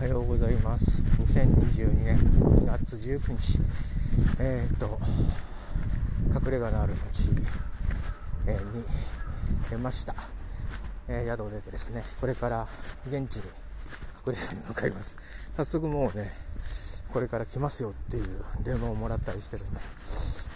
[0.00, 1.02] おはようございます。
[1.22, 3.58] 2022年2月19日
[4.40, 4.98] えっ、ー、と
[6.34, 7.44] 隠れ家のある町、に
[9.68, 10.14] 出ました、
[11.06, 12.66] えー、宿を出てですねこれから
[13.08, 13.42] 現地に
[14.26, 15.52] 隠れ家に向かいます。
[15.54, 16.30] 早速もうね
[17.12, 18.24] これから来ますよっていう
[18.64, 19.80] 電話をもらったりしてるんで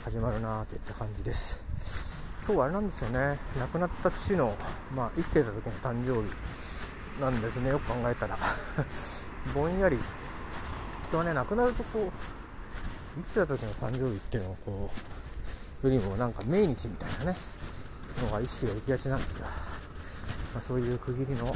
[0.04, 2.40] 始まるなーといった感じです。
[2.46, 3.36] 今日はあれなんですよね。
[3.60, 4.50] 亡くなった父の、
[4.96, 7.68] まあ、生きてた時の誕生日なんですね。
[7.68, 8.38] よく考えたら。
[9.52, 9.98] ぼんやり。
[11.04, 12.10] 人はね亡くなるとこう
[13.16, 14.90] 生きてた時の誕生日っていうのをこ
[15.84, 17.38] うよりもなんか命日みたいなね
[18.24, 19.52] のが意識がいきがちなんですが、ま
[20.58, 21.46] あ、そういう区切りの、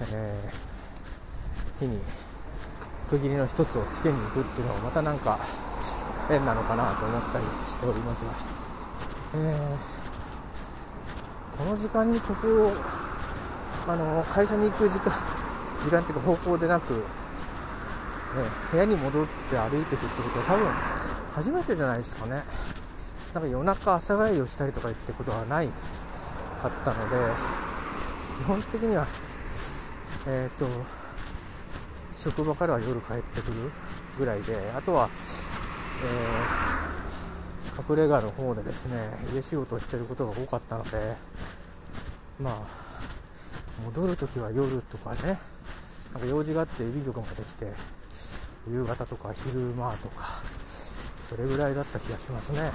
[0.00, 2.00] えー、日に
[3.10, 5.38] 区切りの一つをつけに行くっていうのはまたなんか
[6.28, 8.32] 変なのかなと思ったりしておりますが、
[9.40, 12.72] えー、この時間にここを
[13.86, 15.12] あの会社に行く時間
[15.82, 17.00] 時間っていうか方向でなく、ね、
[18.72, 20.66] 部屋に戻って歩いていくってことは多分
[21.34, 22.42] 初めてじゃないですかね。
[23.34, 27.16] なんか夜中朝帰りをしたりとかってことはないかったので
[28.42, 29.06] 基本的には
[30.26, 30.66] えっ、ー、と
[32.14, 33.70] 職場からは夜帰ってくる
[34.18, 35.08] ぐらいであとは、
[36.02, 38.96] えー、隠れ家の方でですね
[39.34, 40.90] 家仕事をしてることが多かったので
[42.40, 42.54] まあ
[43.84, 45.38] 戻るときは夜とかね
[46.14, 47.72] なんか用事があって郵便局まで来て
[48.70, 50.24] 夕方とか昼間とか
[51.28, 52.70] それぐらいだった気がしますね、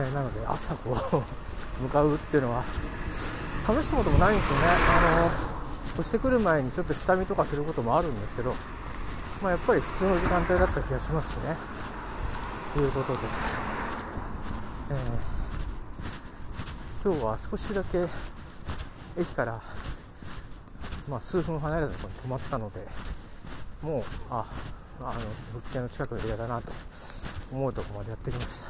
[0.00, 1.22] えー、なので朝こう
[1.84, 4.66] 向かうっていうのは試したこともないんですよね。
[4.66, 5.30] あの
[5.96, 8.54] 越してくる前にちょっと下見とかすることもあるんですけど、
[9.42, 11.56] まあ、やっぱり普通の時間帯だった気がしますしね。
[12.74, 13.18] ということで、
[14.90, 18.06] えー、今日は少しだけ
[19.16, 19.60] 駅から
[21.08, 22.80] まあ、数分離れたところに止まったので
[23.82, 24.44] もうあ
[25.00, 25.12] あの
[25.54, 26.72] 物件の近くのエリアだなと
[27.52, 28.64] 思うところまでやってきまし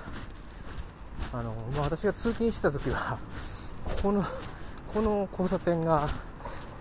[1.32, 1.38] た。
[1.38, 3.18] あの、まあ、私が通勤してた時は
[3.84, 4.22] ここの
[4.92, 6.06] この交差点が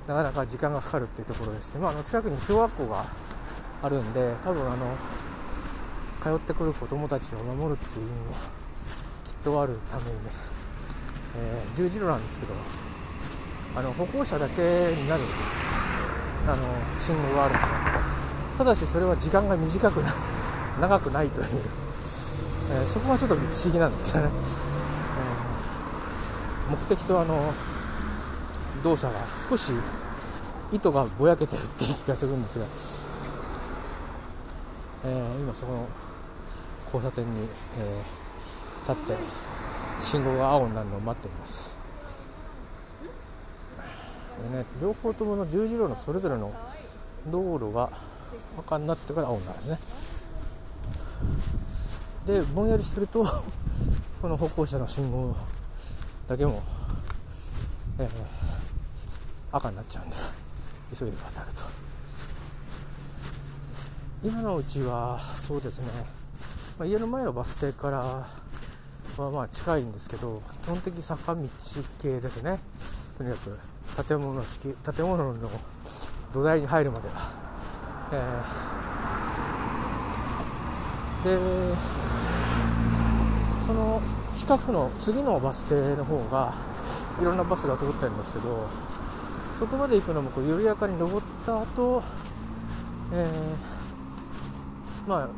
[0.08, 3.04] なかなか時間がかかるっていうところでして、まあ、あの近くに小学校が
[3.82, 4.96] あるんで多分あの
[6.22, 10.32] 通ってくる子どもたちを守るっていうのもきっとあるためにね、
[11.38, 12.54] えー、十字路なんですけど
[13.76, 15.22] あの歩行者だけになる
[16.48, 16.56] あの
[17.00, 20.14] 信号があるんですただしそれは時間が短くな
[20.80, 21.48] 長くないという、
[22.72, 24.32] えー、そこがちょっと不思議なんですけどね、
[26.70, 27.54] えー、目的とあの
[28.84, 29.20] 動作が
[29.50, 29.74] 少し
[30.72, 32.66] 意図がぼやけてるっていう気がするんですが、
[35.06, 35.88] えー、今そこの
[36.86, 38.02] 交差点に、え
[38.88, 39.18] 立って
[40.00, 41.85] 信号が青になるのを待っております。
[44.52, 46.52] でね両方ともの十字路のそれぞれの
[47.28, 47.90] 道路が
[48.60, 50.06] 赤になってから青になるんですね。
[52.26, 53.26] でぼんやりしてると
[54.22, 55.36] この歩行者の信号
[56.28, 56.64] だけも、
[58.00, 58.10] えー、
[59.52, 60.16] 赤になっちゃうんで
[60.98, 61.86] 急いで渡ると。
[64.24, 65.86] 今のうちはそうですね、
[66.80, 71.42] まあ、家の前のバス停からはまあ近いんですけど基本的坂道
[72.02, 72.60] 系ですね。
[73.20, 73.60] とにかく
[74.04, 75.36] 建物建物の
[76.34, 77.14] 土台に入るまでは、
[78.12, 81.40] えー、
[81.72, 81.76] で
[83.66, 84.02] その
[84.34, 86.54] 近くの次のバス停の方が
[87.22, 88.68] いろんなバスが通ってるんですけど
[89.60, 92.04] そこまで行くのもこう緩やかに登った後、
[93.14, 95.30] えー、まあ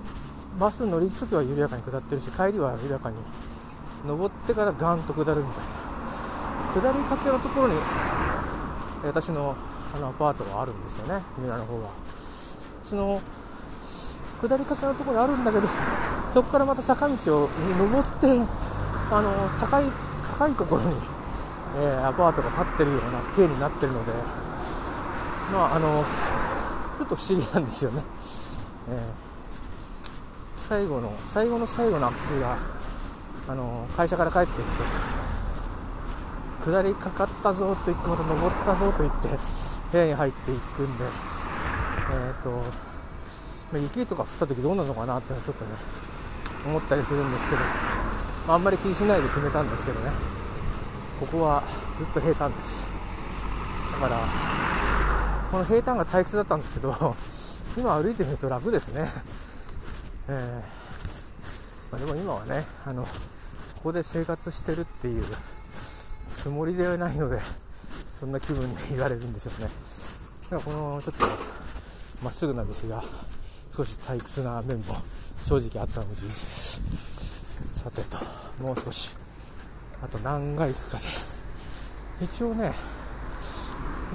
[0.60, 3.18] バス乗り行く時は緩やかに下ってるし帰りは緩やかに
[4.08, 5.78] 登ってからガンと下るみたいな。
[6.74, 7.74] 下りかけのところに
[9.08, 9.56] 私の
[9.96, 11.24] あのアパートがあるんですよね。
[11.38, 11.90] 三浦の方が
[12.84, 13.22] その
[14.42, 15.68] 下り方のところにあるんだけど
[16.32, 17.14] そこからまた坂道
[17.46, 18.28] を登って
[19.12, 19.86] あの高い
[20.38, 20.90] 高いところに、
[21.78, 24.12] えー、アパートが建ってるような系になってるので
[25.52, 26.06] まああの
[26.98, 28.04] ちょっと不思議なんですよね、
[28.90, 29.00] えー、
[30.56, 32.58] 最後の最後の最後のアクセスが
[33.50, 35.27] あの会社から帰ってきて
[36.68, 39.30] 下りかかったぞと言ってまた登ったぞと言って
[39.92, 41.06] 部屋に入っていくんで、
[42.12, 45.72] えーと、雪とか降った時どうなのかなってちょっとね
[46.68, 47.62] 思ったりするんですけど、
[48.48, 50.12] まあ、あんまり気にしないで決めたんですけどね。
[51.20, 51.64] ここは
[51.98, 52.88] ずっと平坦です。
[54.02, 54.20] だから
[55.50, 56.94] この平坦が退屈だったんですけど
[57.78, 59.08] 今歩いてみると楽ですね、
[60.28, 63.10] えーまあ、でも今はねあのこ
[63.86, 65.24] こで生活してるっていう
[66.48, 69.68] つもりではないのでそんな気分に言われるんでしょうね、
[70.50, 71.26] だからこのちょっと
[72.24, 73.04] まっすぐな道が
[73.76, 74.96] 少し退屈な面も
[75.36, 77.84] 正直あったのも事実です。
[77.84, 79.18] さてともう少し
[80.02, 81.04] あと何回行くかで。
[82.24, 82.72] 一応ね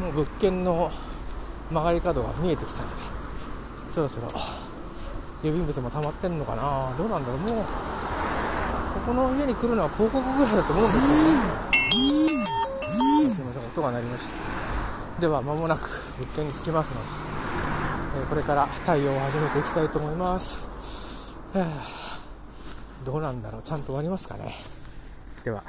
[0.00, 0.90] もう物件の
[1.70, 2.96] 曲がり角が見えてきたので
[3.92, 4.28] そろそろ
[5.44, 6.96] 郵便物も溜まってんのかな。
[6.96, 7.38] どうなんだろう。
[7.40, 7.64] もう
[9.04, 15.20] ここの家に来るのは広告ぐらいだと思うんですけどすいません音が鳴りました。
[15.20, 15.82] では間もなく
[16.18, 17.00] 物件に着きますの
[18.18, 21.38] で、えこれから対応を始めていきたいと思います。
[23.04, 24.50] どうなんだろうちゃんと終わりますかね。
[25.44, 25.58] では。
[25.58, 25.64] は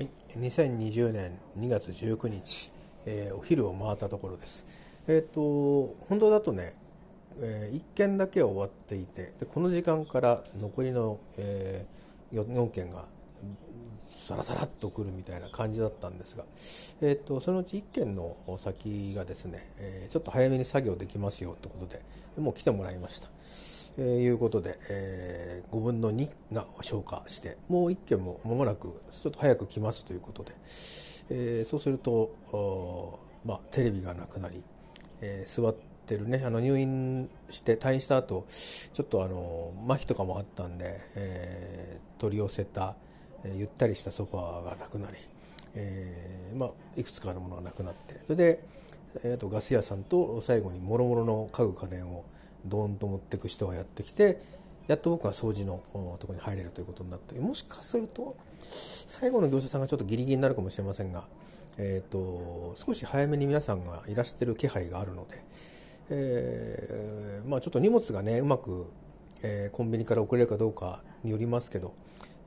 [0.00, 2.72] い2020年2月19日、
[3.06, 5.04] えー、お昼を回ったところです。
[5.06, 6.74] えっ、ー、と本当だとね
[7.40, 13.06] えー、1件だけ終わっていてでこの時間から残りの、えー、4件が
[14.08, 16.44] さらさらっと来るみたいな感じだったんですが、
[17.06, 22.00] えーと、そのうち1件の先がですね、えー、ちょっと早めに作業できますよってことで
[22.40, 23.28] もう来てもらいました。
[24.00, 32.30] えー、いうことで、えー、5分の2が消化してもう1件も間もなくちょっと早く来ますということで、えー、そうすると、
[33.44, 34.62] まあ、テレビがなくなり、
[35.20, 42.96] えー、座っててるねあの入院して退院した後ちょっとあの麻痺とかもあったんで、えー、取り寄せた、
[43.44, 45.16] え、ゆったりしたソファーがなくなり、
[45.74, 48.60] えー、まあ、いくつかのものがなくなってそれで、
[49.24, 52.24] えー、とガス屋さんと最後にもろもろの家具家電を
[52.66, 54.38] ドーンと持ってく人がやってきて
[54.88, 55.82] やっと僕は掃除の
[56.18, 61.24] とこに入れるということになってもしかすると最後の業者さんがちょっとギリギリになるかもしれませんが、
[61.78, 65.42] えーと少し早めに皆さんがいらしてる気配があるので、
[66.10, 68.86] えー、まあ、ちょっと荷物がねうまく、
[69.42, 71.94] えー、コンビニから送れるかどうかによりますけど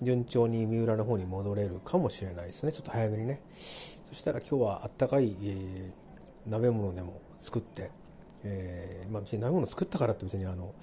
[0.01, 7.91] 順調に三浦の方に戻れるかもしれないですねちょっと早めにねそしたら今日はあったかい、えー、鍋物でも作って、
[8.43, 10.73] えー、まあ、別に鍋物作ったからって別にあの、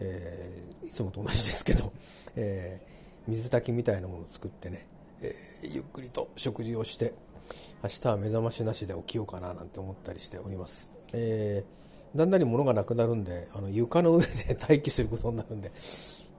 [0.00, 1.92] えー、いつもと同じですけど、
[2.36, 2.98] えー
[3.28, 4.86] 水炊きみたいなものを作ってね、
[5.20, 7.12] えーゆっくりと食事をして
[7.82, 10.94] 明日は目覚ましなしで起きようかななんて思ったりしております。
[11.14, 15.70] えーだんだんに物がなくなるんであの床の上で待機することになるんで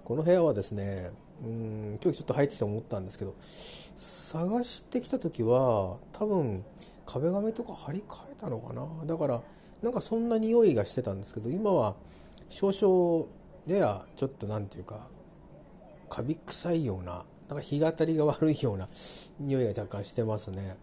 [0.03, 1.11] この部屋はですね
[1.43, 6.65] うん今日ちょっと入ってきて思ったんですけど探してきた時は多分
[7.05, 8.87] 壁紙とか張り替えたのかな？
[9.05, 9.41] だから
[9.81, 11.95] なんかそんな匂いがしてたんですけど今は
[12.49, 13.25] 少々
[13.67, 15.07] ややちょっと何て言うか
[16.09, 18.87] カビ臭いようななんか日当たりが悪いような
[19.39, 20.75] 匂いが若干してますね。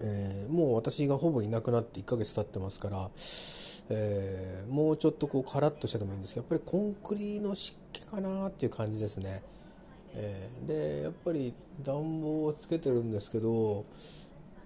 [0.00, 3.08] えー、もう私がほぼいなくなって1ヶ月経ってますから、
[3.90, 9.42] えー、もうちょっとこうカラッとしててもいいんですけどやっぱりコンクリの湿気かなっていう感じですね。
[10.14, 13.84] えー、でやっぱり暖房をつけてるんですけど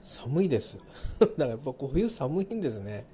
[0.02, 0.78] 寒いです。
[1.20, 3.04] だからやっぱ冬寒いんですね。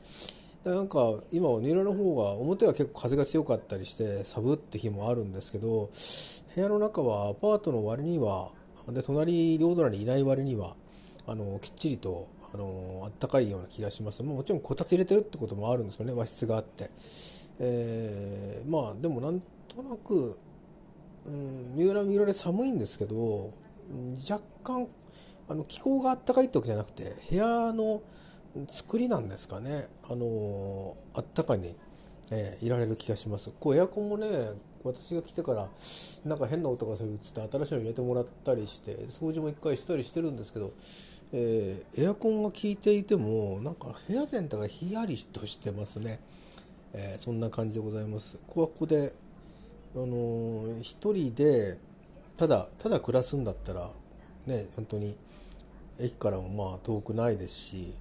[0.64, 5.90] なんか今は庭の方が表は結構風が強かったりして寒って日もあるんですけど
[6.54, 8.52] 部屋の中はアパートの割には
[8.88, 10.76] で隣両隣にいない割には
[11.26, 14.22] あのきっちりとあのあったかいような気がします。
[14.22, 16.12] もちろんこたつ入れてるってこともあるんですよね。
[16.12, 16.90] 和室があって、
[17.58, 20.38] えー、まあでもなんとなく、
[21.26, 23.50] うん、三浦三浦で寒いんですけど
[24.30, 24.88] 若干
[25.48, 28.02] あの気候があったかいってわけじゃなくて部屋の
[28.68, 29.88] 作りなんですかね。
[30.10, 31.74] あのあったかに、
[32.30, 33.50] えー、いられる気がします。
[33.58, 34.28] こうエアコンもね
[34.84, 35.68] 私が来てから
[36.24, 40.72] なんか変な音がするっつって新しいの入れてもらったりして掃除も一回したりしてるんですけど
[41.34, 46.20] えー、エアコンが効いていてもなんか部屋全体がひやりとしてますね、
[46.92, 48.36] えー、そんな感じでございます。
[48.48, 49.14] ここはここで
[49.94, 51.78] あのー、一人で
[52.36, 53.90] ただただ暮らすんだったら
[54.46, 55.16] ね本当に
[56.00, 57.94] 駅からもまあ遠くないですし、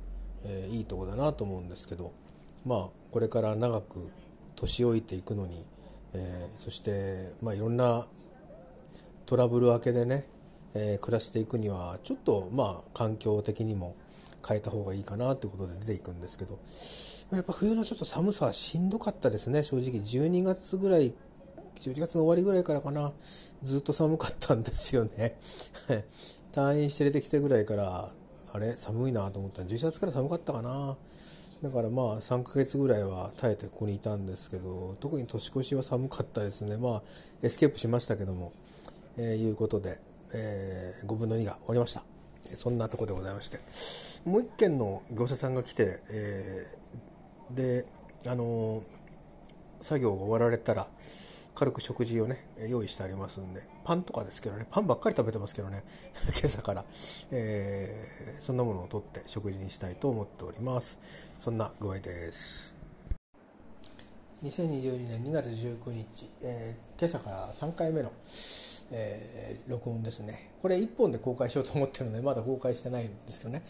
[0.45, 2.13] えー、いいとこだなと思うんですけど
[2.65, 4.09] まあこれから長く
[4.55, 5.55] 年老いていくのに、
[6.13, 8.05] えー、そしてまあいろんな
[9.25, 10.25] トラブル明けでね
[10.73, 13.95] えー、暮らしていくにはちょっとまあ環境的にも
[14.47, 16.59] 変えた方がいいかなということで出ていくんですけど
[17.35, 19.91] やっぱ冬のちょっと寒さはしんどかったですね正直。
[19.91, 21.13] 12月ぐらい
[21.81, 23.11] 11月の終わりぐらいからかな。
[23.63, 25.35] ずっと寒かったんですよね。
[26.53, 28.09] 退院して出てきてぐらいから
[28.53, 28.71] あれ？
[28.73, 29.61] 寒いなと思った。
[29.61, 30.95] ら11月から寒かったかな。
[31.63, 36.77] だからまあ3ヶ月ぐらいは耐えてここにいたんですけど特に年越しは寒かったですね。
[36.77, 37.03] まあ
[37.41, 38.53] エスケープしましたけども。
[39.17, 39.99] えー、いうことで
[40.33, 42.03] えー、5分の2が終わりました。
[42.41, 43.59] そんなとこでございまして。
[44.29, 47.85] もう一件の業者さんが来て、えー、で
[48.27, 48.83] あのー、
[49.81, 50.87] 作業が終わられたら
[51.61, 53.61] 軽く食事をね用意してありますんで。
[53.83, 55.83] パンとかですけどねパンばっかり食べてますけどね
[56.33, 56.85] 今朝から、
[57.29, 60.97] えー、そんなものをとって食事にしたいと思っております。
[61.39, 62.77] そんな具合です。
[64.43, 68.11] 2022年2月19日、えー、今朝から3回目の、
[68.91, 70.53] えー、録音ですね。
[70.63, 73.61] これ1本で公開しようと思ってるのでまだ公開してないんですけどね。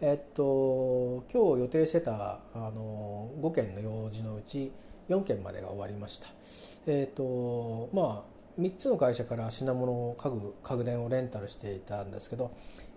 [0.00, 4.72] えっと今日予定してたあの5件の用事のうち
[5.10, 6.28] 4件までが終わりました。
[6.86, 12.50] えっとまあ3つの会社から品物を家具家具電をレンタルしていたんですけど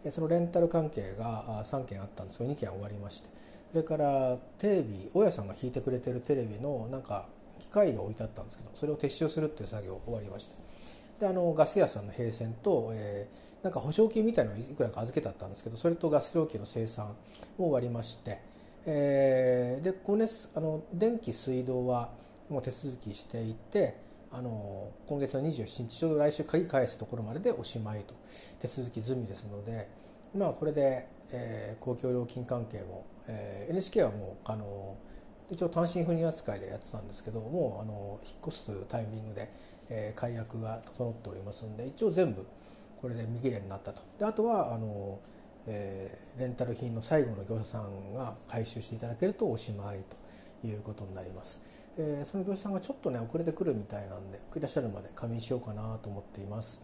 [0.09, 3.29] そのレンタル関係が3件あったんですけど2件終わりまして。
[3.71, 7.25] それからテレビ大家さんが引いてくれてるテレビのなんか
[7.59, 10.53] 機械が置いてあったんですけどそれを撤収するっていう作業終わりまして。
[11.19, 17.15] であのガス屋さんの閉線と、えー、なんか保証金みたいなのをいくらか預けてあったんですけどそれとガス料金の生産
[17.57, 18.39] を終わりまして、
[18.85, 22.11] えー、で光熱あの電気水道は
[22.49, 23.95] もう手続きしていて
[24.31, 28.15] あの今月の27日ちょうど来週鍵返すところまででおしまいと
[28.59, 29.87] 手続き済みですので
[30.35, 34.97] まあこれで、えー、公共料金関係も、えー、NHK はもうあの
[35.49, 39.51] 一応単身赴任扱いでやってたんですけどもうあの引っ越すというタイミングで、
[39.89, 42.45] えー、解約が整っておりますんで一応全部
[43.03, 44.01] これで見切れになったと。
[44.17, 45.19] であとはあの、
[45.67, 50.03] えー、レンタル品の最後の業者さんが回収していただけるとおしまい
[50.61, 56.83] ということになります、えー、その業者さんがちょっとね遅れてくるみたいなんでいらっしゃるまで仮眠しようかなと思っています。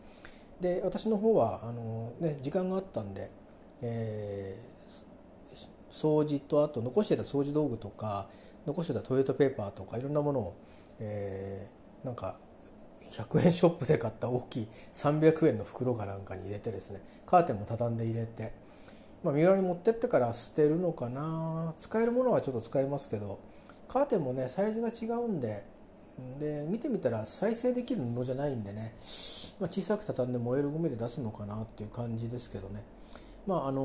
[0.61, 3.31] で私の方はあの、ね、時間があったんで、
[3.81, 8.29] えー、掃除とあと残してた掃除道具とか
[8.65, 10.57] 残してたトイレットペーパーとかいろんなものを、
[10.99, 12.35] えー、なんか
[13.03, 18.53] 100円ショップで買った大きい300円の袋かなんかに入れてですねカーテンも畳んで入れて、
[19.23, 21.73] まあ、三浦に持ってってから捨てるのかな。
[21.77, 23.39] 使えるものはちょっと使えますけど
[23.87, 25.63] カーテンもねサイズが違うんで
[26.39, 28.93] で見てみたら再生できる布じゃないんでね、
[29.59, 32.83] まあ、小さく畳んで燃えるゴミで出すのかなっていう感じですけどね。
[33.47, 33.81] まああの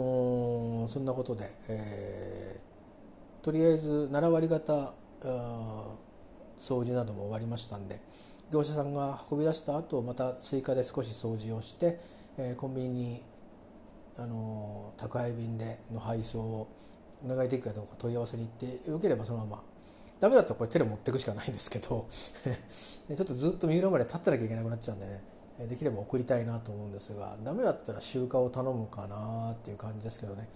[0.86, 2.74] ー、そんなことで、えー
[3.44, 4.94] とりあえず7割方
[6.58, 8.00] 掃除なども終わりましたんで
[8.50, 12.00] 業者さんが運び出した後また追加で少し掃除をして、
[12.38, 13.22] えー、コンビニに
[14.16, 14.73] あの
[15.04, 16.68] 宅配便での配送を
[17.24, 19.62] お願いできるかどうか問い合わせに行ってよければそのまま。
[20.20, 25.22] ダメだったらこれ手で持っていくしかないんですけど ちょっとずっと三浦まで立ってなきゃいけなくなっちゃうんでね。
[25.68, 30.48] できれば送りたいなと思うんですがダメだったら集荷を頼むかなっていう感じですけどね。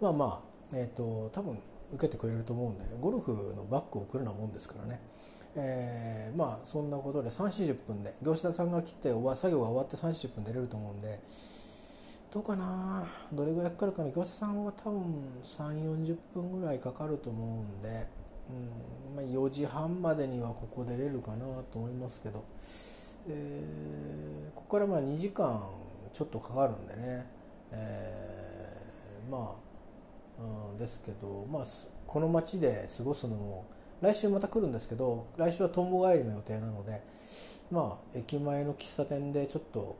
[0.00, 1.58] まあまあえっ、ー、と多分
[1.92, 5.00] 受けてくれると思うんで、ね、ゴルフのバッグを送るようなもんですからね、
[5.56, 9.18] えー、まあそんなことで3 4 0分で業者さんが来て作
[9.50, 11.20] 業が終わって3 4 0分出れると思うんで
[12.34, 13.06] どうかな。
[13.32, 14.10] どれぐらいかかるかな。
[14.10, 15.02] 業者さんは多分
[15.44, 18.08] 3 4 0分ぐらいかかると思うんで、
[18.50, 18.52] う
[19.12, 22.44] んまあ、4時半までにはここ出れるかなと思いますけど、
[23.28, 25.60] えー、ここからまあ2時間
[26.12, 27.26] ちょっとかかるんでね、
[27.70, 29.64] えー、まあ
[30.42, 31.64] うん、ですけど、まあ、
[32.08, 33.64] この街で過ごすのも
[34.00, 37.00] 来週また来るんですけど来週はとんぼ帰りの予定なので
[37.70, 39.96] まあ駅前の喫茶店でちょっと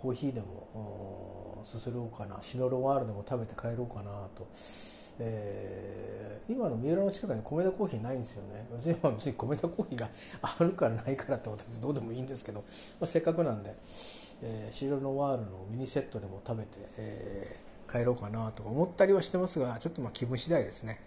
[0.00, 2.38] コーヒーでもすすろうかな。
[2.40, 4.46] シノロワールでも食べて帰ろうかなと、
[5.20, 8.66] えー、今の三浦の近くに米田コーヒーないんですよね。
[8.72, 10.08] 別に別に米田コーヒーが
[10.42, 12.64] あるからないからって私どうでもいいんですけど、ま
[13.02, 21.00] あ、せっかくなんで、えー、シノロワールのミニセットでも食べて、えー帰ろうかなとか思ったりはしてますがちょっとまあ気分次第ですね。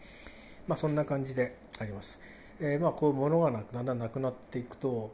[0.68, 2.20] まあそんな感じであります、
[2.60, 5.12] えー、まあこういうものがだんだんなくなっていくと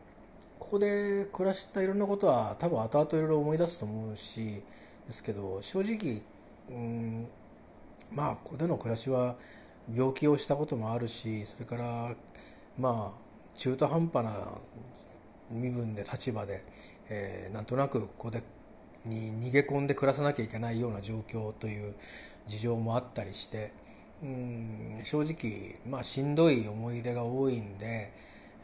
[0.68, 4.42] ここで暮らしたいろんなことは多分後々いろいろ思い出すと思うし
[5.06, 6.22] ですけど正直
[6.70, 7.28] うん
[8.14, 9.38] まあここでの暮らしは
[9.96, 12.10] 病気をしたこともあるしそれから
[12.78, 14.58] まあ中途半端な
[15.50, 16.62] 身分で立場で、
[17.10, 18.44] えー、なんとなくここで
[19.06, 21.96] に逃げ込んで暮らさなきゃいけないような状況という
[22.46, 23.72] 事情もあったりして
[24.22, 28.12] うん正直まあしんどい思い出が多いんで、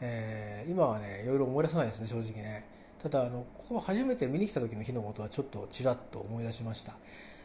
[0.06, 2.66] えー、今はねいろいろ思い出さないですね正直ね。
[3.02, 6.94] ただあのここ初めて見に来た時の日のことはちょっとちらっと思い出しました、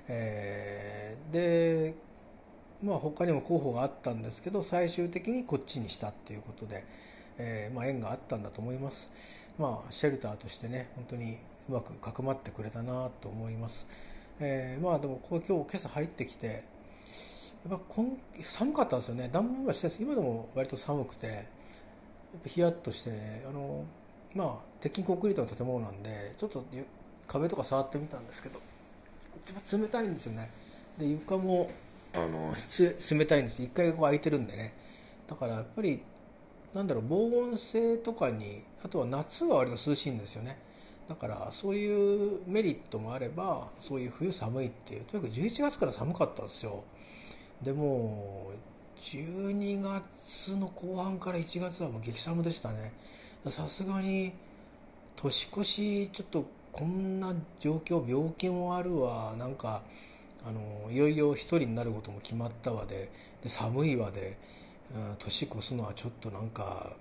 [0.07, 1.93] えー、で
[2.81, 6.85] まあ他にも候補があったんですけど最終的にこっちにしたっていうことで、
[7.37, 9.09] えー、まあ、縁があったんだと思います。
[9.57, 11.37] まあシェルターとしてね本当に
[11.69, 13.85] うまくかくまってくれたなと思います。
[14.39, 16.63] え、まあでもこう今日今朝入ってきて
[17.69, 19.29] やっぱ今寒かったんですよね。
[19.31, 21.58] 暖房はして今でも割と寒くて
[22.45, 23.85] ヒヤッとしてねあの
[24.35, 26.63] まあ鉄筋コンクリートの建物なんでちょっと
[27.27, 28.59] 壁とか触ってみたんですけど
[29.43, 30.49] 一番冷たいんですよね。
[30.97, 31.69] で床も
[32.15, 34.73] あの冷たいんです一回こう空いてるんでね。
[35.27, 36.01] だからやっぱり
[36.73, 40.57] なんだろう防音性とかにあとは夏は割と涼しいんですよね。
[41.07, 46.83] だからそういうメリットもあればそういう冬寒いっていうとにかく11月から寒かったんですよ。
[47.63, 48.51] でも
[49.01, 52.93] 12月の後半から1月はもう激寒でしたね。
[53.47, 54.33] さすがに
[55.15, 59.33] 年越しちょっとこんな状況病気もあるわ。
[59.37, 59.81] なんか
[60.45, 63.09] あのいよいよ一人になることも決まったわで。
[63.41, 64.37] で寒いわで、
[64.93, 66.91] うん、年越すのはちょっとなんか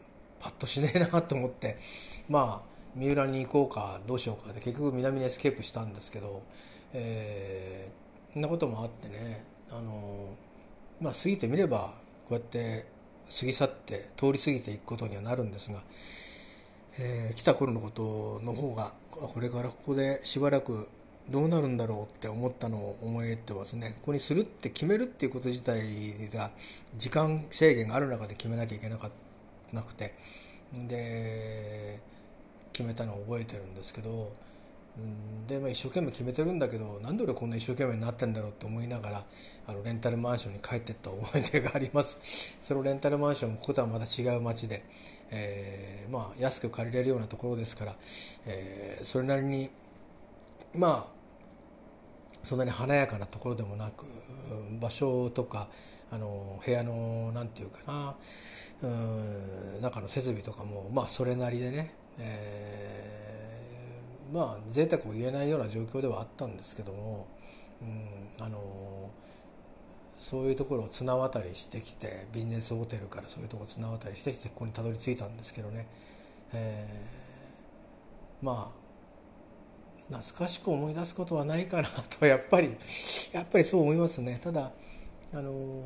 [0.41, 1.77] パッとしねえなと思って。
[2.29, 6.43] まあ三浦に行こうかどうしようかって結局南にエスケープしたんですけど、
[6.93, 9.45] えー、そんなこともあってね。
[9.71, 10.35] あの
[11.01, 11.93] まあ過ぎてみれば
[12.29, 12.87] こうやって
[13.39, 15.81] 過ぎ去って通り過ぎていくことにはなるんですが、
[16.99, 20.89] えー、来た頃のことの方がこれからここでしばらく
[21.29, 23.93] どうなるんだろうって思ったのを思いってますね。
[23.97, 26.51] ここにするって決めるっていうこと自体が
[26.97, 29.11] 時間制限がある中で決めなきゃいけなか
[29.73, 30.15] なくて。
[30.73, 32.01] で
[32.73, 34.33] 決めたのを覚えてるんですけど
[35.47, 39.25] で、まあ、一生懸命決めてるんだけどなんで俺こんな一生懸命になってんだろうって思いながら
[39.67, 42.57] あのレンタルマンションに帰ってった思い出があります。
[42.63, 44.85] そのレンタルマンションこことはまた違う街で、
[45.31, 47.97] えー、まあ、安く借りれるようなところですから、
[48.47, 49.71] えー、それなりに
[50.75, 51.19] まあ
[52.45, 54.05] そんなに華やかなところでもなく
[54.81, 55.69] 場所とか
[56.11, 58.17] あの部屋の何て言うかな
[58.83, 63.48] うん中の設備とかもまあそれなりでね、えー、
[64.33, 67.27] まあ贅沢を言えないような状況ではあったんですけども、
[67.83, 69.11] うん、あの
[70.19, 75.87] そういうところを綱渡りしてきてビジネスホテルからそういうところを綱渡りしてきてここにたどり着いたんですけどね、
[76.53, 78.89] えー、まあ
[80.09, 82.75] 懐かしく思い出すことはないかなと やっぱり
[83.33, 84.39] やっぱりそう思いますね。
[84.43, 84.73] ただ
[85.33, 85.83] あのこ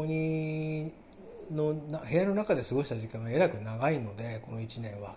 [0.00, 0.92] こに
[1.50, 5.16] の部屋の中で過ごした時間がえらく長いのでこの1年は、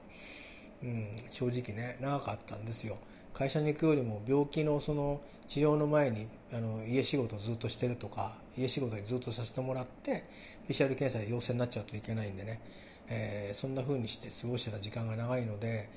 [0.84, 2.98] うん、正直ね長かったんですよ。
[3.34, 10.26] 会社に行くよりも病気のその治療の前にあの家仕事をずっとしてるとか家仕事にずっとさせてもらって
[10.68, 12.60] PCR 検査で陽性になっちゃうといけないんでね、
[13.08, 15.90] えー、そんな風にして過ごしてた時間が長いので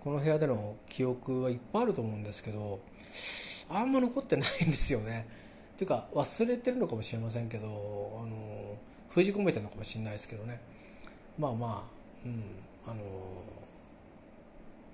[0.00, 2.80] この部屋での記憶はいっぱいあると思うんですけど
[3.68, 5.26] あんま残ってないんですよね。
[5.76, 8.76] ていうか忘れてるのかもしれませんけどあの
[9.08, 10.60] 封じ込めてるのかもしれないですけどね。
[11.38, 12.42] まあまあうん
[12.86, 13.02] あの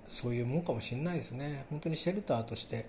[0.09, 1.65] そういうもんかもしれないですね。
[1.69, 2.85] 本当にシェルターとして、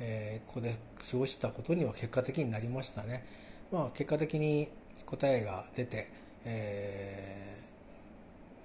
[0.00, 0.74] えー、ここで
[1.10, 3.24] 過ごしたことには結果的になりましたね。
[3.72, 4.68] まあ結果的に
[5.06, 6.10] 答えが出て、
[6.44, 7.58] え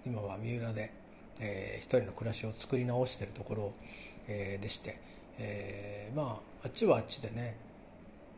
[0.05, 0.99] ー、今は三浦で
[1.39, 3.73] えー、一人の暮らしを作り直しているところ、
[4.27, 4.99] えー、でして、
[5.39, 7.55] えー、まああっちはあっちでね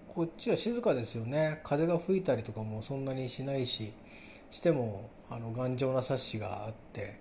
[0.08, 1.62] こっちは静かですよね。
[1.63, 3.93] 風が吹いたりとかもそんなにしないし
[4.50, 7.17] してもあの頑丈なサッシがあって、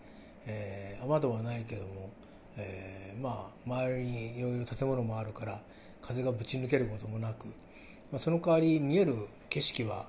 [0.46, 2.10] えー、雨戸はないけども、
[2.56, 5.60] えー、まあ周りにいろいろ建物もあるから
[6.02, 7.46] 風がぶち抜けることもなく、
[8.10, 9.14] まあ、その代わり見える
[9.48, 10.06] 景色は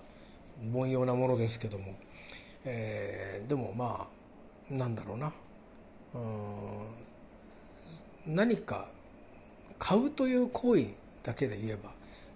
[0.74, 1.86] 凡庸なものですけども、
[2.66, 4.08] えー、でもま
[4.72, 5.34] あなんだろうな。
[6.14, 7.02] うん
[8.36, 8.88] 何か
[9.80, 10.88] 買うという行為
[11.24, 11.90] だけで言えば、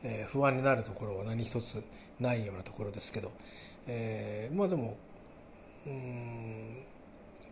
[0.03, 1.83] えー、不安になるところは何一つ
[2.19, 3.31] ないようなところですけど、
[3.87, 4.97] えー、まあでも
[5.85, 6.77] うん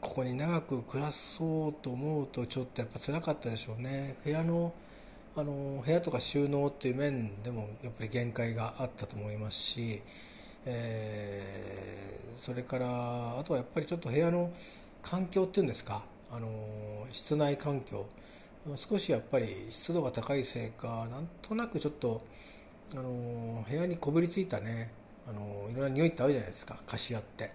[0.04, 4.18] ここに長く暮らそうと思うとちょっとやっぱ辛かったでしょうね。
[4.24, 4.74] 部屋の
[5.36, 10.02] あの部屋とか収納っていう面でもやっぱり限界があったと思いますし、
[10.66, 14.52] えー、それからあとはやっぱりちょっと部屋の
[15.02, 16.04] 環境っていうんですか？
[16.32, 18.06] あの室内環境。
[18.76, 22.22] 少しやっぱり湿度が高いせいかなんとなくちょっと
[22.94, 24.92] あの部屋にこびりついたね。
[25.28, 26.78] あのいろんな匂いってあるじゃないですか。
[26.86, 27.52] 貸し合って、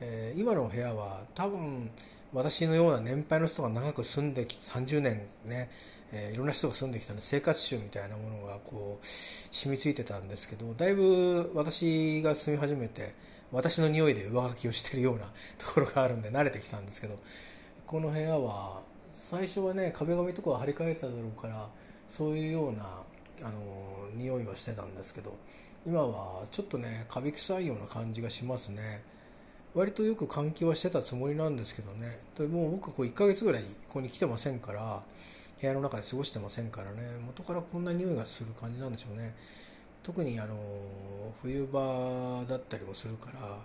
[0.00, 1.90] えー、今の部屋は多分
[2.32, 5.70] 私のような年配の人が長く住んできて30年ね、
[6.12, 13.14] えー、いろんな人が住んできたので生活習みたいなものがこう染みついてたんですけどだいぶ私が住み始めて
[13.52, 15.26] 私の匂いで上書きをしてるような
[15.58, 17.18] ところがあるんで慣れてきたんですけど
[17.86, 21.68] この部屋は最初はね壁紙とかは張り替えただろうから
[22.08, 22.84] そういうような
[23.42, 25.36] あの匂いはしてたんですけど
[25.86, 29.02] 今はちょっとねカビ臭いような感じがしますね。
[29.74, 32.18] 割とよく換気はしてたつもりなんですけどね。
[32.38, 35.02] でもう僕こう1ヶ月ぐらいここに来てませんから
[35.60, 37.18] 部屋の中で過ごしてませんからね。
[37.26, 39.34] 元からこんな匂いがする感じなんでしょうね。
[40.04, 40.54] 特にあの
[41.42, 43.58] 冬場だったりもするから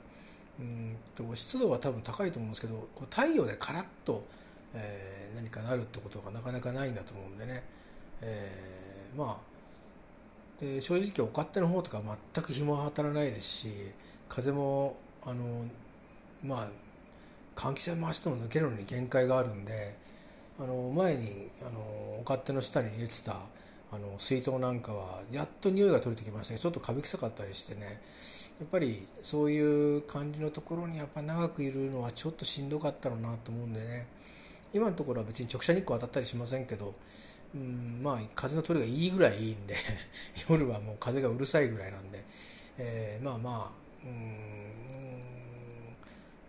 [0.60, 4.24] うんと湿度は多分高いと思うんですけどこう太陽でカラッと、
[4.74, 7.64] えー、何かなるってことがなかなかないんだと思うんでね、
[8.22, 12.02] えー、まあで正直お勝手の方とか
[12.34, 13.70] 全く日も当たらないですし
[14.28, 14.96] 風も
[15.26, 15.66] あの
[16.44, 16.68] まあ
[17.60, 19.96] 換気扇回しても抜けるのに限界があるんで
[20.60, 23.36] あの前にあのお勝手の下に入れてた
[23.92, 28.02] あの水筒なんかはやっと匂いが取れてきましたけどちょっとカビ臭かったりしてね。
[28.60, 34.06] やっぱりそういう感じのところにやっぱ長くいるのはちょっとしんどかったろうなと思うんでね。
[34.74, 36.94] 今のところは別に直射日光当たったりしませんけど
[37.56, 39.76] うんまあ風の通りがいいぐらいいいんで
[40.48, 42.24] 夜はもう風がうるさいぐらいなんで、
[42.78, 45.19] えー、まあまあうん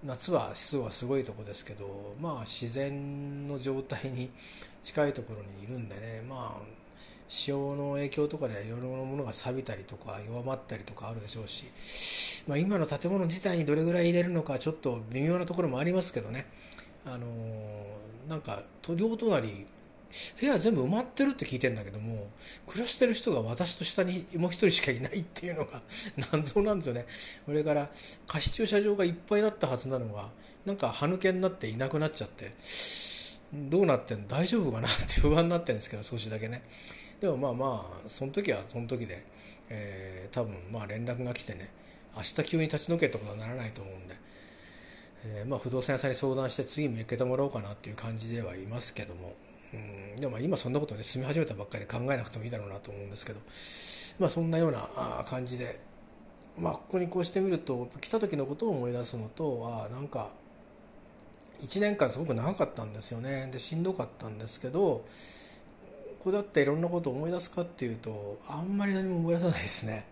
[0.04, 4.30] 夏は湿度はすごいとこですけどまあ自然の状態に
[4.82, 6.80] 近いところにいるんでねまあ
[7.28, 11.66] 潮の影響とかでいろいろなものが錆びたりとか弱まったりとかあるでしょうし、
[12.48, 16.46] まあ、今の建物自体にどれぐらい入れるのかちょっと微妙なところもありますけどね。
[17.04, 18.62] あのー、なんか
[18.96, 19.66] 両隣
[20.40, 22.30] 部屋全部埋まってるって聞いてんだけども
[22.66, 25.82] 暮らしてる人が私と下にもう一人しかいないっていうのが
[26.32, 27.06] 謎なんですよね。
[27.46, 27.90] それから
[28.26, 30.30] 貸し駐車場がいっぱいだったはずなのが
[30.66, 32.52] なんか歯抜けになっていなくなっちゃって
[33.52, 36.62] どうなってんの大丈夫かなって不安になってるんですけど少しだけね。
[37.20, 39.24] でもまあまあその時はその時で、
[39.68, 41.70] えー、多分まあ連絡が来てね
[42.16, 44.14] 明日急に立ち退けってことはならないと思うんで、
[45.24, 49.34] えー、まあ不動産屋さんに相談して次も受けてもらおうかなっていう感じではいますけども。
[49.74, 53.40] うんでも今そんなことね住み始めたばっかりで考えなくてもいいだろうなと思うんですけど
[54.18, 55.80] まあそんなような感じで
[56.58, 60.30] まあここにこうしてみると来た時のことを思い出すのとはなんか
[61.60, 65.04] 1年間すごく長かったんですよねでしんどかったんですけど
[66.20, 70.06] ここだっていろんなことを思い出すかっていうとあんまり何も思い出さないですね。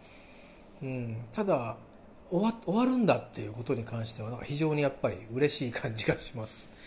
[0.83, 1.77] うん、ただ
[2.31, 6.78] 終わ終わるんだっていうことに関してはなんか非常にやっぱり嬉しい感じがします。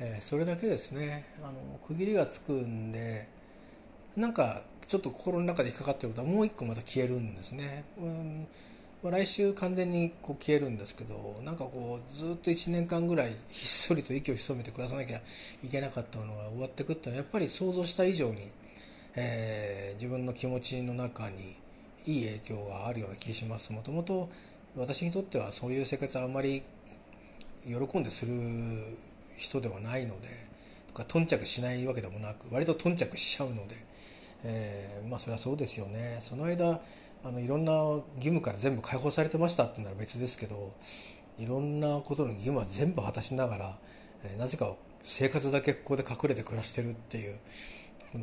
[0.00, 1.26] えー、それだけですね。
[1.42, 3.28] あの区切りがつくんで
[4.16, 8.48] なんかちょっと心の中で引っかかってることはもう一個また消えるんですね、うん
[9.02, 15.22] 来週完全にこう消えるんですけどなんかこうずっと1年間ぐらいひっそりと息を潜めて暮らさなきゃ
[15.64, 18.50] いけなかったのが終わってくってのはやっぱり想像した以上に、
[19.14, 21.56] えー、自分の気持ちの中に
[22.04, 23.72] いい影響があるような気がします。
[23.72, 24.28] もともと
[24.76, 26.62] 私にとってはそういう生活はあんまり
[27.64, 28.34] 喜んでする
[29.40, 30.28] 人ではないので
[30.88, 33.76] とか頓着しないわけでもなく割と頓着しちゃうので、
[34.44, 36.18] えー、まあそれはそうですよね。
[36.20, 36.80] その間
[37.22, 40.72] あのいろんな義務から全部解放されてましたっていうのは別ですけど
[41.38, 43.78] いろんなことの義務は全部果たしながら、
[44.24, 47.38] えー、なぜか生活だけここで隠れて暮らしてるっていう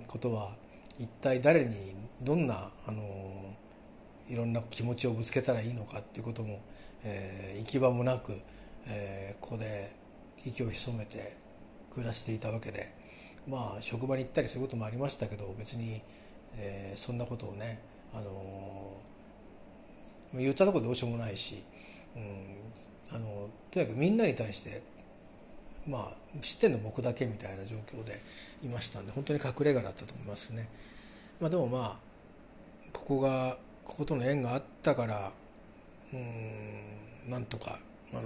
[0.07, 0.51] ことは
[0.99, 1.75] 一体誰に
[2.23, 3.55] どんなあの
[4.29, 6.59] いろんな気持ちをぶつけたらいいのかっていうことも、
[7.03, 8.33] えー、行き場もなく、
[8.87, 9.91] えー、ここで
[10.43, 11.35] 息を潜めて
[11.91, 12.93] 暮らしていたわけで
[13.47, 16.01] まあ職場に行ったりすることもありましたけど別に、
[16.55, 17.81] えー、そんなことをね、
[18.13, 21.63] あのー、言ったところどうしようもないし、
[22.15, 24.81] うん、あのとにかくみんなに対して
[25.87, 28.19] まあ知ってんの僕だけみたいな状況で
[28.63, 30.67] いましたんで本当に隠れ家だったと思いますね。
[31.39, 32.07] まあ、でもまあ
[32.91, 35.31] ここがこことの縁があったから
[36.13, 37.79] うんなんとか
[38.11, 38.21] あの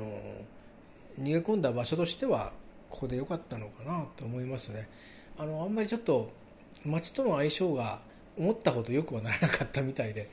[1.20, 2.54] 逃げ込んだ場所としては
[2.90, 4.88] ここで良かったのかなと思いますね。
[5.38, 6.32] あのあんまりちょっと
[6.86, 8.00] 街との相性が
[8.38, 10.28] 思ったほどよくはならなかったみたいで、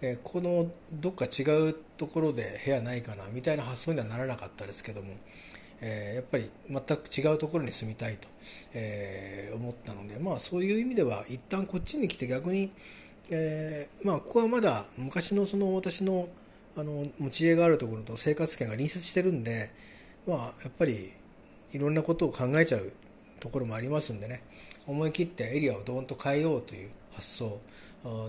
[0.00, 5.08] えー、このどっか違うところで部屋ないかなみたいな発想にはならなかったですけども、
[5.80, 8.28] えー、やっぱり全く違うところに住みたいと、
[8.74, 12.70] えー、思ったのでまあそういう意味では一旦こっちに来て逆に、
[13.30, 16.28] えまあここはまだ昔のその私の
[16.76, 19.70] あの持ち家があるところと生活圏が隣接してるんで
[20.26, 21.10] まあ、やっぱり
[21.72, 22.92] いろんなことを考えちゃう
[23.40, 24.42] ところもありますんでね。
[24.86, 27.60] 思い切ってエリアをどーンと変えようという発想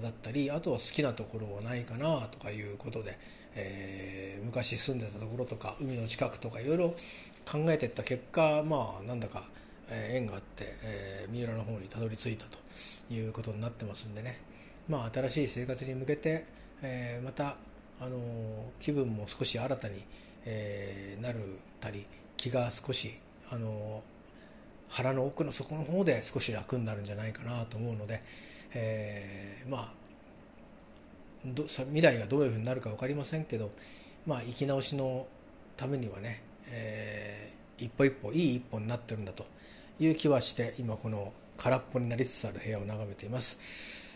[0.02, 3.18] だったりあとは好きなところはないかなとかいうことで、
[3.56, 6.90] えー、昔住んでたところとか海の近くとかいろいろ
[7.50, 9.44] 考えていった結果まあなんだか
[9.90, 12.58] 縁があって、えー、三浦の方にたどり着いたと
[13.14, 14.40] いうことになってますんでね。
[14.88, 16.46] まあ新しい生活に向けて、
[16.82, 17.56] えー、また
[18.02, 18.18] あの
[18.80, 19.96] 気分も少し新たに
[20.46, 21.40] えー、なる
[21.80, 22.06] たり
[22.38, 23.12] 気が少し
[23.52, 24.04] あの
[24.90, 28.24] 腹の奥の底の方で少し楽になるんじゃないかなと思うので、
[28.74, 30.00] えー、まあ
[31.46, 33.72] ど未来がどういうふうになるか分かりませんけど、
[34.26, 35.28] まあ、生き直しの
[35.78, 39.46] ためにはね、えー、一歩一歩いい一歩になってるんだと
[40.00, 43.60] いう気はして今この空っぽになりつつある部屋を眺めています。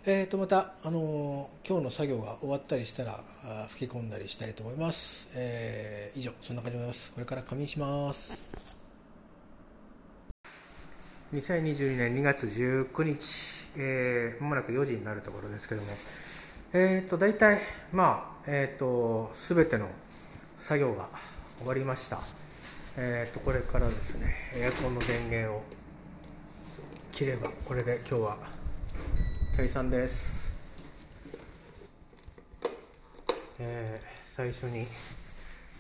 [0.06, 3.22] えー、とまた、あのー、今日の作業が終わったりしたら
[3.70, 7.14] 吹き込んだりしたいと思います、えー、以上そんな感じでございます。
[7.14, 8.78] これから仮眠します。
[11.34, 15.88] 2022年2月19日、えー、まもなく4時になるところですけども。
[16.74, 17.62] えっ、ー、と大体
[17.94, 19.88] まあえっ、ー、と全ての
[20.60, 21.08] 作業が
[21.60, 22.20] 終わりました。
[22.98, 25.64] えー、とこれからですねエアコンの電源を
[27.14, 28.53] 切ればこれで今日は
[29.56, 30.52] 退散です、
[33.60, 34.88] えー最初に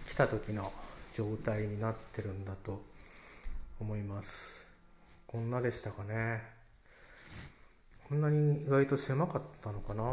[0.07, 0.71] 来た時の
[1.12, 2.83] 状態になってるんだと
[3.79, 4.67] 思います。
[5.25, 6.43] こんなでしたかね。
[8.07, 10.03] こんなに意外と狭かったのかな。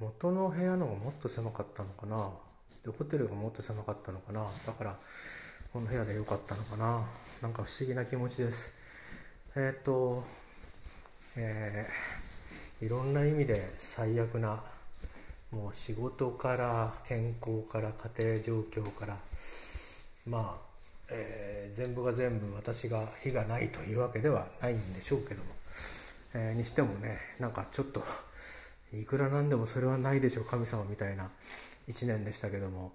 [0.00, 2.30] 元の部屋のがもっと狭かったのかな。
[2.84, 4.44] でホテルがもっと狭かったのかな。
[4.66, 4.96] だから
[5.72, 7.06] この部屋で良かったのかな。
[7.42, 8.72] なんか不思議な気持ちです。
[9.54, 10.24] えっ、と
[11.36, 14.60] えーいろんな意味で最悪な
[15.52, 19.16] もう仕事から健康から家庭状況から
[20.26, 20.72] まあ、
[21.10, 25.50] えー全部が全部私が非がないというわけではないんでしょうけども、
[26.34, 28.02] えーにしてもねなんかちょっと
[28.92, 31.30] いくらなんでもそれはないでしょう神様みたいな
[31.88, 32.92] 1年でしたけども、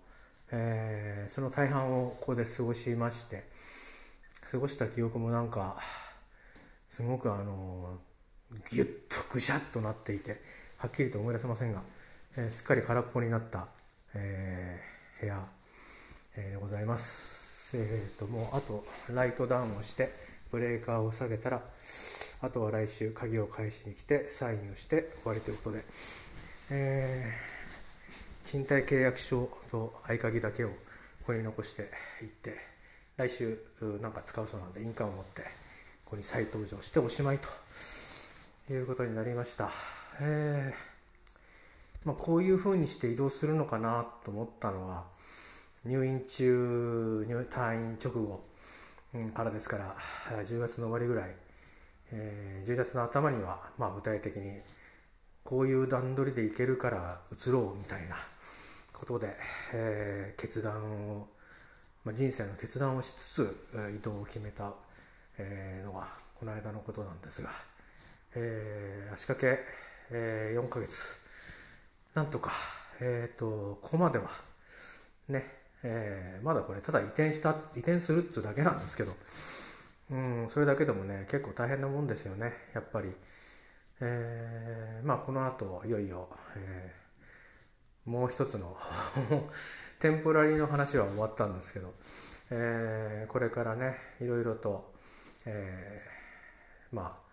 [0.52, 3.44] えーその大半をここで過ごしまして
[4.52, 5.78] 過ごした記憶もなんか
[6.90, 7.98] すごくあの
[8.72, 10.40] ギュッとぐしゃっとなっていて
[10.78, 11.82] はっきりと思い出せませんが、
[12.38, 13.68] えーすっかり空っぽになった、
[14.14, 15.44] えー部屋、
[16.38, 17.76] えーでございます。
[17.76, 18.84] えーともうあと
[19.14, 20.10] ライトダウンをして
[20.52, 21.62] ブレーカーを下げたら
[22.42, 25.84] あとは来週鍵を返しに来てサインをして終わりということで、
[26.72, 27.58] えー
[28.48, 30.76] 賃貸契約書と合鍵だけをこ
[31.28, 31.82] こに残して
[32.22, 32.56] いって
[33.18, 35.42] 来週うなんか使うそうなんで印鑑を持って
[36.06, 37.50] ここに再登場しておしまいと。
[38.74, 39.70] いうことになりました、
[40.20, 42.08] えー。
[42.08, 45.06] まあ、こういうふうにして移動するのかなと思ったのは
[45.86, 48.42] 入院中入退院直後
[49.34, 49.96] からですから
[50.44, 51.36] 10月の終わりぐらい、
[52.12, 54.60] えー10月の頭には、まあ、具体的に
[55.46, 58.18] こういう段取りでいけるから移ろうみたいな
[58.92, 59.34] ことで、
[59.74, 61.28] えー決断を、
[62.04, 64.74] まあ、人生の決断をしつつ移動を決めた、
[65.38, 67.50] えーのがこの間のことなんですが、
[68.36, 69.64] えー足掛け、
[70.12, 71.18] え4ヶ月。
[72.14, 72.52] なんとか、
[73.02, 74.30] えー、とここまでは
[75.30, 75.44] ね、
[75.84, 79.14] えーまだこれただ移転した移転するっつうだけなんですけど、
[80.12, 83.14] うん、それだけでもね結構大変なもんですよねやっぱり。
[84.02, 88.78] えーまあこの後いよいよ、えーもう一つの
[90.00, 91.94] テンポラリーの話は終わったんですけど、
[92.52, 94.94] えーこれからねいろいろと、
[95.46, 97.27] えーまあ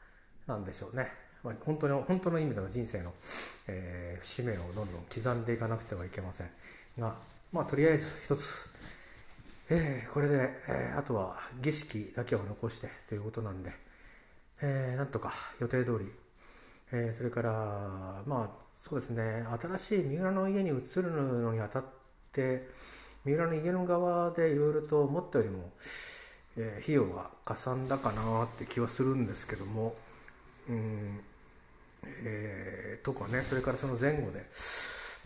[0.47, 1.09] なんでしょうね、
[1.43, 3.13] まあ、本当に本当の意味での人生の、
[3.69, 6.49] えー節目をどんどん刻んでいかなくてはいけません。
[6.99, 7.15] が
[7.53, 8.69] まあとりあえず一つ。
[9.71, 13.73] えーこれで、えーあとは儀式だけを残してということなんで、
[14.63, 16.11] えーなんとか予定通り、
[16.93, 19.45] えーそれからまあそうですね。
[19.61, 21.85] 新しい三浦の家に移るのにあたっ
[22.33, 22.69] て
[23.25, 25.71] 三浦の家の側でいろいろと思ったよりも、
[26.57, 29.95] えー費用がかさんだかなって気はするんですけども。
[30.69, 31.21] うん。
[32.25, 34.45] えーとかねそれからその前後で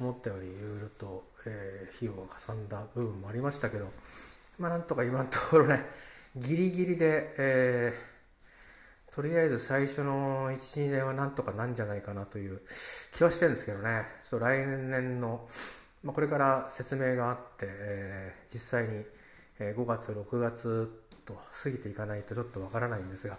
[0.00, 3.88] 思ったよりいろいろと、えー費用がかさんだ部分もありましたけど
[4.58, 5.84] まあなんとか今のところね
[6.36, 8.18] ギリギリで、えー
[9.14, 12.60] とりあえず最初の12年はなんとかなんじゃないかなという
[13.16, 14.04] 気はしてるんですけどね。
[14.30, 15.48] ちょ来年の、
[16.04, 19.04] まあ、これから説明があって、えー実際に、
[19.58, 20.88] 5月6月
[21.26, 23.36] と過ぎていかないとちょっとわからないんですが、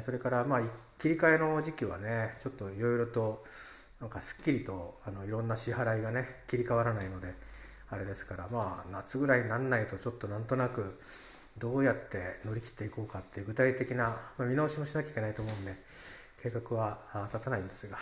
[0.00, 0.60] それからまあ
[0.98, 3.44] 切り替えの時期はねちょっといろいろと
[4.00, 7.34] なんかすっきりとあのいろんな支払いがね切り替わらないので
[7.90, 10.98] あれですからまあ夏ぐらいになんないとちょっとなんとなく
[11.58, 15.74] どうやって乗り切っていこうかっていう具体的な、まあ、見直しもしなきゃいけないと思うんで
[16.42, 16.98] 計画は
[17.32, 17.98] 立たないんですが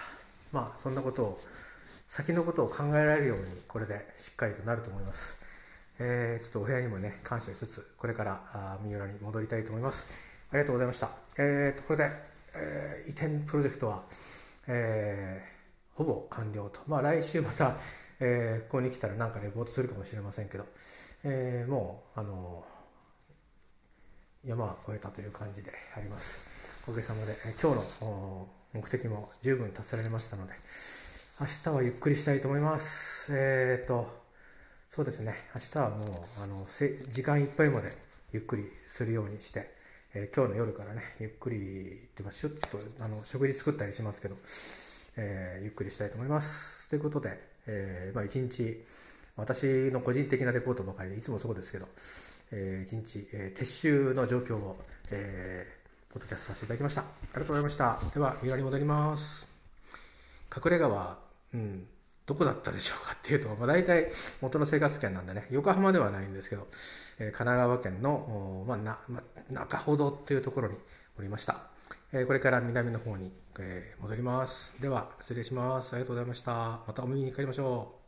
[0.53, 1.41] まあそんなことを
[2.09, 5.39] 先のことを考えられるようにこれでしっかりとなると思います。
[5.99, 10.30] えーちょっとお部屋にもね感謝しつつこれから三浦に戻りたいと思います。
[10.53, 11.11] ありがとうございました。
[11.39, 12.11] えーとこれで、
[12.57, 14.03] えー移転プロジェクトは、
[14.67, 16.81] えーほぼ完了と。
[16.89, 17.77] まあ来週また、
[18.19, 20.65] えーここに来たらなんかレポートするかもしれませんけど、
[21.23, 22.65] えーもうあの
[24.45, 26.83] 山は越えたという感じであります。
[26.89, 30.55] おかげさまで、えー今日のお目的も十分達せられましたので、
[31.41, 33.33] 明日はゆっくりしたいと思います。
[33.37, 34.09] えーと、
[34.89, 37.93] そうですね、明日はもうあのせ時間いっぱいまで
[38.33, 39.79] ゆっくりするようにして、
[40.13, 41.61] えー今日の夜からね、ゆっくりっ
[42.15, 44.37] ていうか、ちょっとあの食事作ったりしますけど、
[45.17, 46.89] えーゆっくりしたいと思います。
[46.89, 48.85] ということで、えーまあ、一日、
[49.37, 51.87] 私の個人的なレポートばかりで、いつもそうですけど、
[52.51, 54.79] えー一日、えー撤収の状況を、
[55.13, 55.81] えー
[56.13, 57.03] ポッドキャストさせていただきました。
[57.03, 58.01] ありがとうございました。
[58.13, 59.49] では、三浦に戻ります。
[60.53, 61.21] 隠れ家は、
[61.55, 61.87] うん、
[62.27, 66.67] どこだったでしょうかっていうと、まあ、大体元の生活圏なんでね、横浜ではないんですけど、
[67.21, 70.75] 神奈川県の、まあなまあ、中ほどというところに
[71.19, 71.57] おりました。
[72.13, 74.81] え、これから南の方に、え、戻ります。
[74.81, 75.93] では、失礼します。
[75.95, 76.81] ありがとうございました。
[76.87, 78.00] またお耳にかかりましょう。